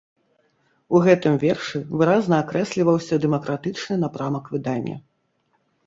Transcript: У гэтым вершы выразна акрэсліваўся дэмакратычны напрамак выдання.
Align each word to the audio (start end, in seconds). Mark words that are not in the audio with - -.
У 0.95 1.01
гэтым 1.07 1.33
вершы 1.43 1.77
выразна 2.01 2.35
акрэсліваўся 2.47 3.23
дэмакратычны 3.29 4.03
напрамак 4.09 4.45
выдання. 4.59 4.97